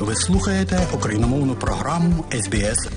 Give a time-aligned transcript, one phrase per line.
[0.00, 2.88] Ви слухаєте україномовну програму СБС.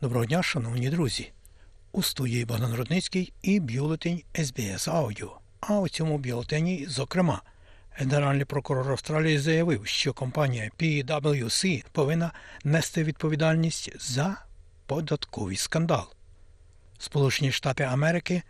[0.00, 1.32] Доброго дня, шановні друзі.
[1.92, 5.38] У студії Богдан Рудницький і бюлетень SBS Аудіо.
[5.60, 7.42] А у цьому бюлетені, зокрема,
[8.00, 12.32] Генеральний прокурор Австралії заявив, що компанія PwC повинна
[12.64, 14.36] нести відповідальність за
[14.86, 16.06] податковий скандал.
[16.98, 18.42] Сполучені Штати Америки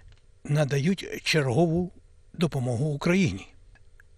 [0.45, 1.92] надають чергову
[2.33, 3.48] допомогу Україні.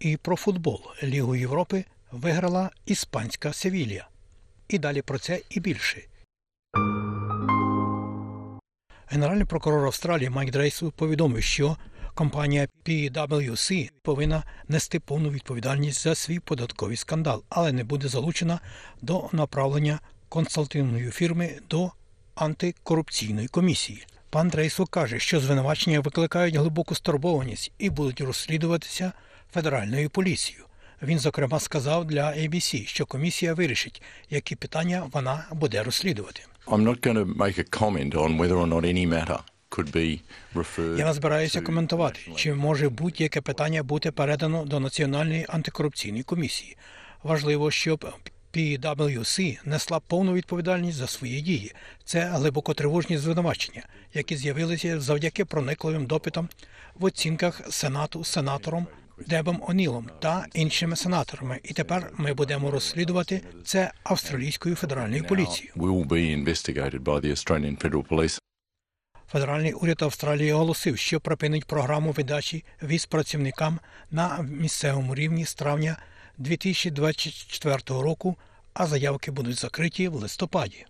[0.00, 4.08] І про футбол Лігу Європи виграла іспанська Севілія.
[4.68, 6.02] І далі про це і більше.
[9.06, 11.76] Генеральний прокурор Австралії Майк Дрейсу повідомив, що
[12.20, 18.60] компанія PwC повинна нести повну відповідальність за свій податковий скандал, але не буде залучена
[19.02, 21.90] до направлення консультативної фірми до
[22.34, 24.06] антикорупційної комісії.
[24.30, 29.12] Пан Дрейсу каже, що звинувачення викликають глибоку стурбованість і будуть розслідуватися
[29.52, 30.64] федеральною поліцією.
[31.02, 36.42] Він, зокрема, сказав для ABC, що комісія вирішить, які питання вона буде розслідувати.
[36.66, 39.38] I'm not going to make a comment on whether or not any matter
[40.98, 46.76] Я не збираюся коментувати, чи може будь-яке питання бути передано до Національної антикорупційної комісії.
[47.22, 48.14] Важливо, щоб
[48.54, 51.72] PwC несла повну відповідальність за свої дії.
[52.04, 53.82] Це глибоко тривожні звинувачення,
[54.14, 56.48] які з'явилися завдяки проникливим допитам
[56.94, 58.86] в оцінках Сенату сенатором
[59.26, 61.60] Дебом Онілом та іншими сенаторами.
[61.64, 65.72] І тепер ми будемо розслідувати це австралійською федеральною поліцією.
[69.32, 73.80] Федеральний уряд Австралії оголосив, що припинить програму видачі віз працівникам
[74.10, 75.96] на місцевому рівні з травня
[76.38, 78.36] 2024 року,
[78.72, 80.86] а заявки будуть закриті в листопаді.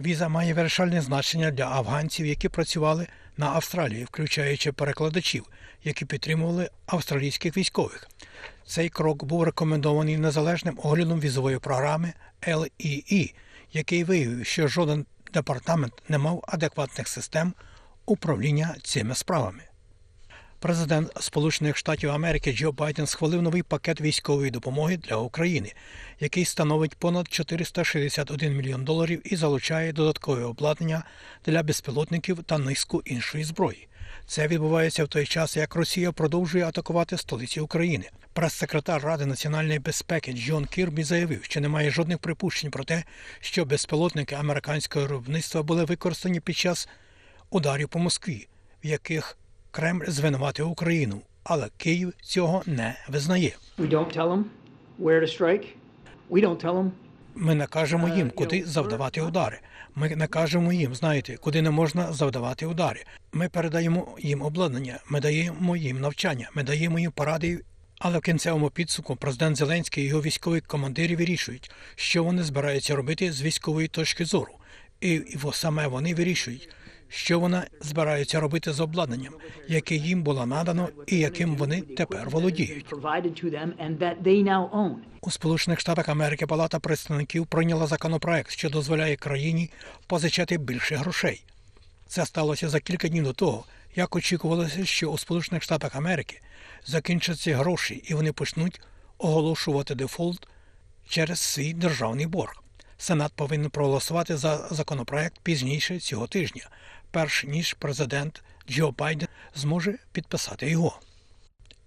[0.00, 3.06] Віза має вирішальне значення для афганців, які працювали
[3.36, 5.44] на Австралії, включаючи перекладачів,
[5.84, 8.08] які підтримували австралійських військових.
[8.66, 12.12] Цей крок був рекомендований незалежним оглядом візової програми
[12.48, 13.34] LEE,
[13.72, 17.54] який виявив, що жоден департамент не мав адекватних систем
[18.06, 19.62] управління цими справами.
[20.64, 25.72] Президент Сполучених Штатів Америки Джо Байден схвалив новий пакет військової допомоги для України,
[26.20, 31.04] який становить понад 461 мільйон доларів і залучає додаткове обладнання
[31.46, 33.88] для безпілотників та низку іншої зброї.
[34.26, 38.10] Це відбувається в той час, як Росія продовжує атакувати столиці України.
[38.32, 43.04] Прес-секретар Ради національної безпеки Джон Кірбі заявив, що немає жодних припущень про те,
[43.40, 46.88] що безпілотники американського виробництва були використані під час
[47.50, 48.48] ударів по Москві,
[48.84, 49.38] в яких
[49.74, 53.52] Кремль звинуватив Україну, але Київ цього не визнає.
[57.34, 59.58] Ми не кажемо їм, куди завдавати удари.
[59.94, 63.04] Ми не кажемо їм, знаєте, куди не можна завдавати удари.
[63.32, 67.60] Ми передаємо їм обладнання, ми даємо їм навчання, ми даємо їм поради.
[67.98, 73.32] Але в кінцевому підсумку президент Зеленський і його військові командири вирішують, що вони збираються робити
[73.32, 74.52] з військової точки зору,
[75.00, 76.68] і, саме вони вирішують,
[77.08, 79.34] що вони збираються робити з обладнанням,
[79.68, 82.86] яке їм було надано і яким вони тепер володіють.
[85.20, 89.70] У Сполучених Штатах Америки Палата представників прийняла законопроект, що дозволяє країні
[90.06, 91.44] позичати більше грошей.
[92.06, 93.64] Це сталося за кілька днів до того,
[93.96, 96.40] як очікувалося, що у Сполучених Штатах Америки
[96.86, 98.80] закінчаться гроші і вони почнуть
[99.18, 100.48] оголошувати дефолт
[101.08, 102.63] через свій державний борг.
[102.98, 106.68] Сенат повинен проголосувати за законопроект пізніше цього тижня,
[107.10, 111.00] перш ніж президент Джо Байден зможе підписати його.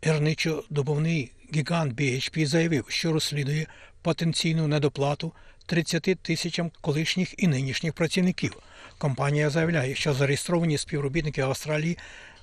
[0.01, 3.67] Гірничо-добувний гігант BHP заявив, що розслідує
[4.01, 5.33] потенційну недоплату
[5.65, 8.57] 30 тисячам колишніх і нинішніх працівників.
[8.97, 11.97] Компанія заявляє, що зареєстровані співробітники Австралії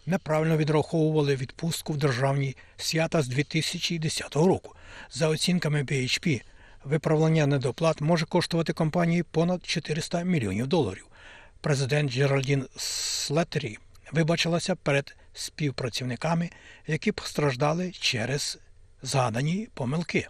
[0.06, 4.74] неправильно відраховували відпустку в державні свята з 2010 року.
[5.10, 6.42] За оцінками BHP,
[6.84, 11.06] виправлення недоплат може коштувати компанії понад 400 мільйонів доларів.
[11.60, 13.78] Президент Джеральдін Слеттері
[14.12, 16.50] вибачилася перед співпрацівниками,
[16.86, 18.58] які постраждали через
[19.02, 20.28] згадані помилки.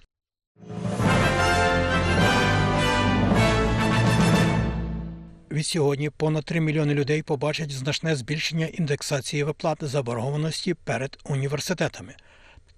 [5.50, 12.14] Відсьогодні понад 3 мільйони людей побачать значне збільшення індексації виплат заборгованості перед університетами.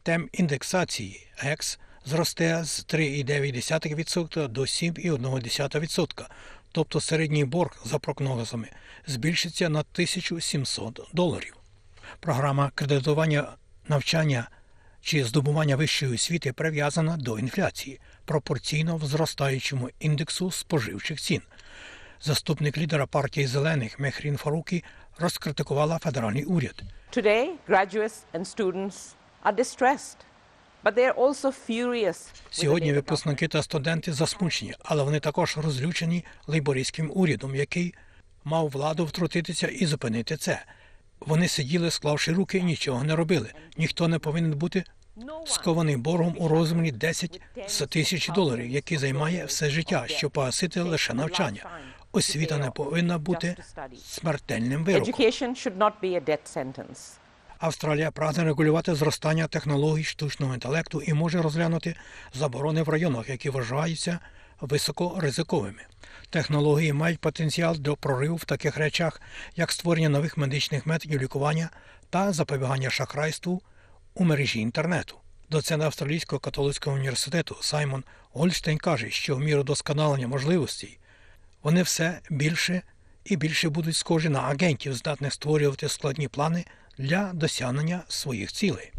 [0.03, 6.27] Темп індексації ГЕКС зросте з 3,9% до 7,1%,
[6.73, 8.69] тобто середній борг за прогнозами
[9.07, 11.57] збільшиться на 1700 доларів.
[12.21, 13.49] Програма кредитування
[13.89, 14.49] навчання
[15.01, 21.43] чи здобування вищої освіти прив'язана до інфляції пропорційно в зростаючому індексу споживчих цін.
[22.23, 24.85] Заступник лідера партії зелених Мехрін Фарукі
[25.19, 26.83] розкритикувала федеральний уряд.
[27.17, 28.97] Today, graduates and students
[29.45, 30.17] are distressed,
[32.51, 37.95] Сьогодні випускники та студенти засмучені, але вони також розлючені лейбористським урядом, який
[38.45, 40.63] мав владу втрутитися і зупинити це.
[41.21, 43.53] Вони сиділи, склавши руки, і нічого не робили.
[43.77, 44.85] Ніхто не повинен бути
[45.47, 47.41] скований боргом у розмірі 10
[47.89, 51.71] тисяч доларів, який займає все життя, щоб погасити лише навчання.
[52.13, 53.57] Освіта не повинна бути
[54.05, 55.05] смертельним вироком.
[57.59, 61.97] Австралія прагне регулювати зростання технологій штучного інтелекту і може розглянути
[62.35, 64.19] заборони в районах, які вважаються
[64.61, 65.83] високоризиковими.
[66.31, 69.21] Технології мають потенціал до прориву в таких речах,
[69.57, 71.71] як створення нових медичних методів лікування
[72.11, 73.63] та запобігання шахрайству
[74.15, 75.17] у мережі інтернету.
[75.51, 80.99] Доцент Австралійського католицького університету Саймон Гольштейн каже, що в міру досконалення можливостей
[81.63, 82.83] вони все більше
[83.27, 86.65] і більше будуть схожі на агентів, здатних створювати складні плани
[86.99, 88.93] для досягнення своїх цілей.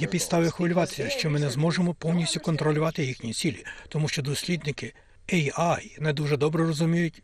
[0.00, 4.94] Є підстави хвилюватися, що ми не зможемо повністю контролювати їхні цілі, тому що дослідники
[5.28, 7.22] AI не дуже добре розуміють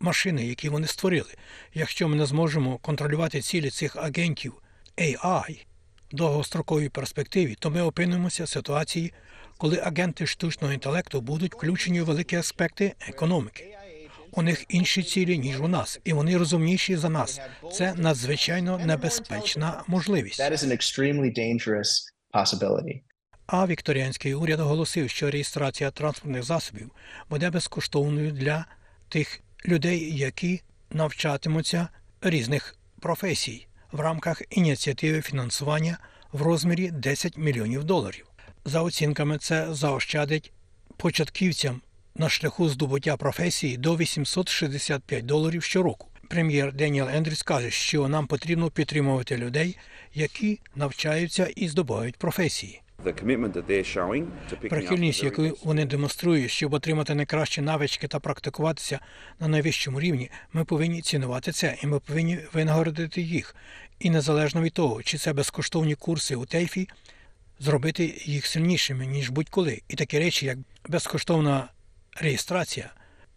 [0.00, 1.34] машини, які вони створили.
[1.74, 4.52] Якщо ми не зможемо контролювати цілі цих агентів
[4.96, 5.64] AI
[6.12, 9.12] в довгостроковій перспективі, то ми опинимося в ситуації,
[9.62, 13.76] коли агенти штучного інтелекту будуть включені у великі аспекти економіки.
[14.30, 17.40] У них інші цілі, ніж у нас, і вони розумніші за нас.
[17.72, 20.38] Це надзвичайно небезпечна можливість.
[23.46, 26.90] А вікторіанський уряд оголосив, що реєстрація транспортних засобів
[27.30, 28.64] буде безкоштовною для
[29.08, 31.88] тих людей, які навчатимуться
[32.20, 35.98] різних професій в рамках ініціативи фінансування
[36.32, 38.31] в розмірі 10 мільйонів доларів.
[38.64, 40.52] За оцінками, це заощадить
[40.96, 41.80] початківцям
[42.14, 46.08] на шляху здобуття професії до 865 доларів щороку.
[46.28, 49.78] Прем'єр Деніел Ендріс каже, що нам потрібно підтримувати людей,
[50.14, 52.82] які навчаються і здобувають професії.
[54.68, 59.00] Прихильність, яку вони демонструють, щоб отримати найкращі навички та практикуватися
[59.40, 63.56] на найвищому рівні, ми повинні цінувати це, і ми повинні винагородити їх.
[64.00, 66.88] І незалежно від того, чи це безкоштовні курси у Тейфі,
[67.62, 69.82] зробити їх сильнішими ніж будь-коли.
[69.88, 71.68] І такі речі, як безкоштовна
[72.20, 72.90] реєстрація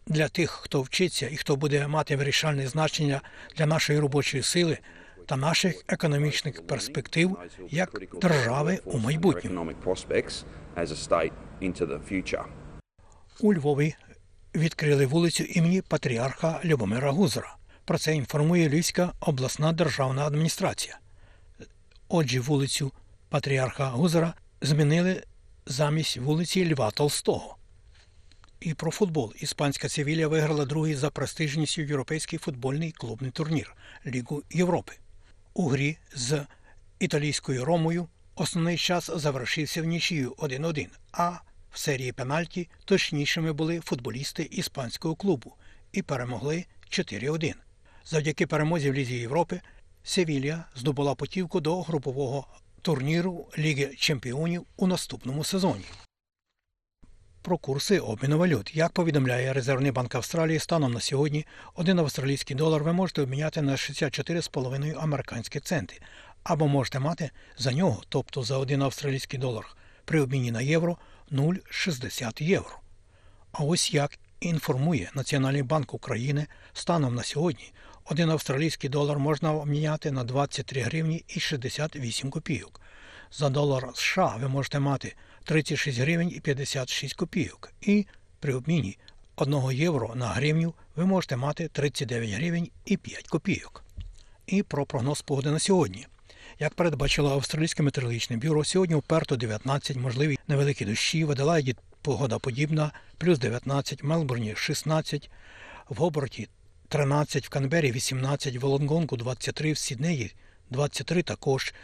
[0.06, 3.20] для тих, хто вчиться і хто буде мати вирішальне значення
[3.56, 4.78] для нашої робочої сили
[5.26, 7.38] та наших економічних перспектив
[7.70, 9.74] як держави у майбутньому.
[13.40, 13.94] У Львові
[14.54, 17.56] відкрили вулицю імені патріарха Любомира Гузера.
[17.84, 20.98] Про це інформує Львівська обласна державна адміністрація.
[22.08, 22.92] Отже, вулицю
[23.28, 25.22] патріарха Гузера змінили
[25.66, 27.56] замість вулиці Льва Толстого.
[28.60, 29.32] І про футбол.
[29.36, 33.76] Іспанська Севілля виграла другий за престижністю європейський футбольний клубний турнір
[34.06, 34.92] Лігу Європи.
[35.54, 36.46] У грі з
[36.98, 41.30] італійською Ромою основний час завершився в нічию 1-1, а
[41.72, 45.54] в серії пенальті точнішими були футболісти іспанського клубу
[45.92, 47.54] і перемогли 4-1.
[48.04, 49.60] Завдяки перемозі в Лізі Європи
[50.04, 52.46] Севілля здобула путівку до групового
[52.86, 55.84] турніру Ліги Чемпіонів у наступному сезоні.
[57.42, 58.76] Про курси обміну валют.
[58.76, 63.72] Як повідомляє Резервний банк Австралії, станом на сьогодні один австралійський долар ви можете обміняти на
[63.72, 66.00] 64,5 американські центи,
[66.42, 70.98] або можете мати за нього, тобто за один австралійський долар, при обміні на євро
[71.32, 72.78] 0,60 євро.
[73.52, 77.72] А ось як інформує Національний банк України, станом на сьогодні
[78.10, 82.80] один австралійський долар можна обміняти на 23 гривні і 68 копійок.
[83.32, 87.72] За долар США ви можете мати 36 гривень і 56 копійок.
[87.80, 88.06] І
[88.40, 88.98] при обміні
[89.36, 93.84] 1 євро на гривню ви можете мати 39 гривень і 5 копійок.
[94.46, 96.06] І про прогноз погоди на сьогодні.
[96.58, 102.38] Як передбачило Австралійське метеорологічне бюро, сьогодні у Перту 19, можливі невеликі дощі, в Аделаїді погода
[102.38, 105.30] подібна, плюс 19, в Мелбурні 16,
[105.88, 106.48] в Гоборті
[106.88, 110.34] 13, в Канбері 18, в Волонгонку, 23, в Сіднеї
[110.70, 111.74] 23 також,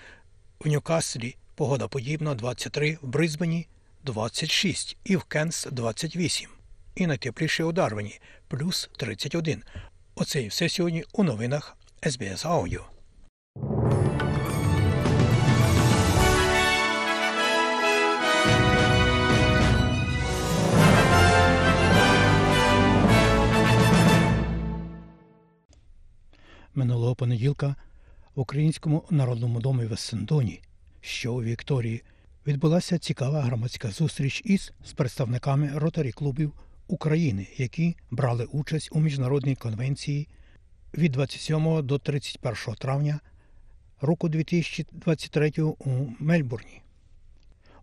[0.61, 3.66] в Ньюкаслі погода подібна 23, в Брисбені
[4.04, 6.50] 26 і в Кенс 28.
[6.94, 9.62] І найтепліше у Дарвені плюс 31.
[10.14, 12.92] Оце і все сьогодні у новинах СБС Аудіо.
[26.75, 27.76] Минулого понеділка
[28.35, 30.61] в Українському народному домі в Ессендоні,
[31.00, 32.02] що у Вікторії,
[32.47, 36.52] відбулася цікава громадська зустріч із з представниками ротарі клубів
[36.88, 40.29] України, які брали участь у міжнародній конвенції
[40.95, 43.21] від 27 до 31 травня
[44.00, 46.83] року 2023 у Мельбурні.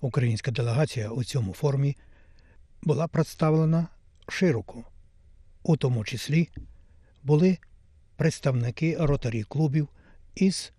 [0.01, 1.97] Українська делегація у цьому форумі
[2.81, 3.87] була представлена
[4.27, 4.83] широко,
[5.63, 6.49] у тому числі
[7.23, 7.57] були
[8.19, 9.87] представники ротарі клубів
[10.35, 10.73] із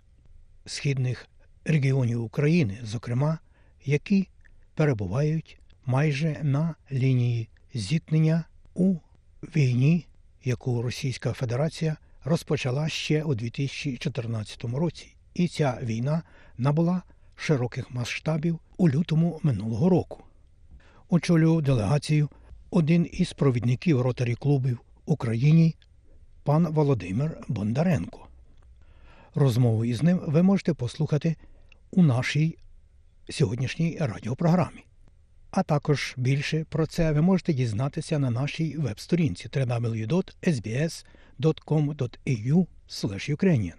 [0.67, 1.29] східних
[1.65, 3.39] регіонів України, зокрема,
[3.85, 4.29] які
[4.75, 8.45] перебувають майже на лінії зіткнення
[8.75, 8.97] у
[9.43, 10.07] війні,
[10.45, 15.17] яку Російська Федерація розпочала ще у 2014 році.
[15.35, 16.23] І ця війна
[16.59, 17.03] набула
[17.37, 20.25] широких масштабів у лютому минулого року.
[21.09, 22.29] Очолював делегацію
[22.71, 25.77] один із провідників ротарі клубів Україні
[26.43, 28.27] пан Володимир Бондаренко.
[29.35, 31.37] Розмову із ним ви можете послухати
[31.91, 32.59] у нашій
[33.29, 34.85] сьогоднішній радіопрограмі.
[35.51, 40.17] А також більше про це ви можете дізнатися на нашій веб-сторінці www.sbs.com.au
[43.37, 43.75] Ukrainian.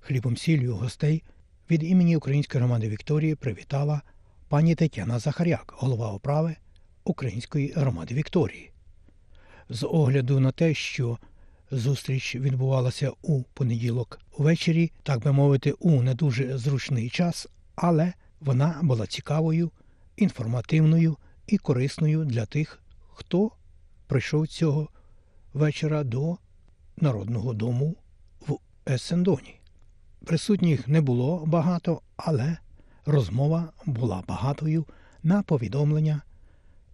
[0.00, 1.22] Хлібом сіллю гостей
[1.70, 4.02] від імені Української громади Вікторії привітала
[4.48, 6.56] пані Тетяна Захаряк, голова управи
[7.04, 8.70] Української громади Вікторії.
[9.68, 11.18] З огляду на те, що
[11.70, 18.80] зустріч відбувалася у понеділок увечері, так би мовити, у не дуже зручний час, але вона
[18.82, 19.70] була цікавою,
[20.16, 23.50] інформативною і корисною для тих, хто
[24.06, 24.88] прийшов цього
[25.52, 26.36] вечора до
[26.96, 27.96] Народного дому
[28.48, 28.58] в
[28.88, 29.60] Есендоні.
[30.24, 32.58] Присутніх не було багато, але
[33.06, 34.84] розмова була багатою
[35.22, 36.22] на повідомлення,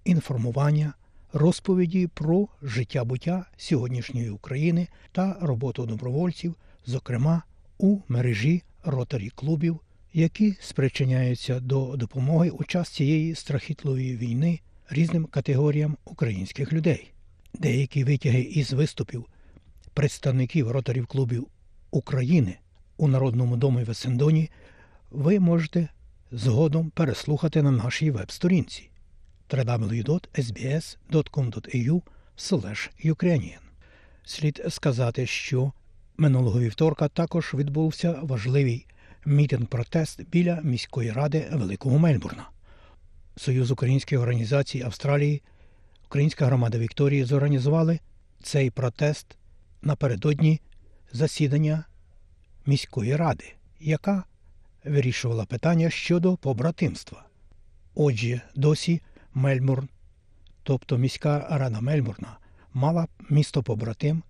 [0.04, 0.94] інформування,
[1.32, 6.54] розповіді про життя буття сьогоднішньої України та роботу добровольців,
[6.86, 7.42] зокрема
[7.78, 9.80] у мережі ротарі клубів,
[10.12, 14.60] які спричиняються до допомоги у час цієї страхітливої війни
[14.90, 17.12] різним категоріям українських людей.
[17.54, 19.26] Деякі витяги із виступів
[19.94, 21.46] представників ротарів клубів
[21.90, 22.56] України
[22.96, 24.50] у Народному домі в Есендоні
[25.10, 25.88] ви можете
[26.32, 28.91] згодом переслухати на нашій веб-сторінці
[29.52, 30.92] www.sbs.com.au
[33.04, 33.58] Ukrainian.
[34.24, 35.72] Слід сказати, що
[36.16, 38.86] минулого вівторка також відбувся важливий
[39.26, 42.48] мітинг-протест біля міської ради Великого Мельбурна.
[43.36, 45.42] Союз українських організацій Австралії,
[46.06, 47.98] Українська громада Вікторії зорганізували
[48.42, 49.26] цей протест
[49.82, 50.60] напередодні
[51.12, 51.84] засідання
[52.66, 54.24] міської ради, яка
[54.84, 57.24] вирішувала питання щодо побратимства.
[57.94, 59.00] Отже, досі
[59.34, 59.88] Мельбурн,
[60.62, 62.38] тобто міська рада Мельбурна,
[62.72, 64.22] мала місто побратим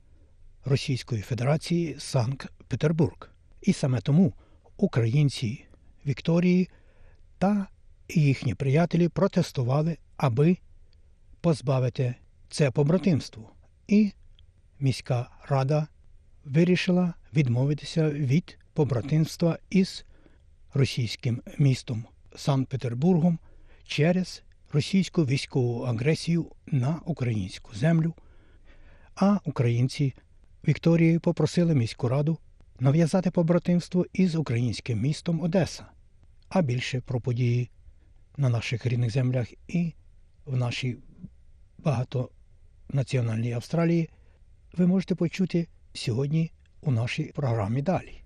[0.64, 3.30] Російської Федерації Санкт-Петербург.
[3.62, 4.32] І саме тому
[4.76, 5.64] українці
[6.06, 6.68] Вікторії
[7.38, 7.66] та
[8.09, 10.56] їхні приятелі протестували, аби
[11.40, 12.14] позбавити
[12.50, 13.52] це побратимство.
[13.88, 14.12] І
[14.80, 15.87] міська рада
[16.44, 20.04] вирішила відмовитися від побратимства із
[20.75, 22.04] російським містом
[22.37, 23.38] Санкт-Петербургом
[23.87, 24.42] через
[24.73, 28.14] російську військову агресію на українську землю.
[29.14, 30.14] А українці
[30.69, 32.38] Вікторії попросили міську раду
[32.81, 35.87] нав'язати побратимство із українським містом Одеса,
[36.49, 37.71] а більше про події
[38.37, 39.95] на наших рідних землях і
[40.47, 40.97] в нашій
[41.79, 44.11] багатонаціональній Австралії
[44.76, 48.23] ви можете почути сьогодні у нашій програмі далі.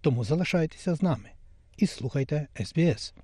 [0.00, 1.30] Тому залишайтеся з нами
[1.76, 3.14] і слухайте СБС.